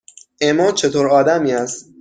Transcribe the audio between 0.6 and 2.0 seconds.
چطور آدمی است؟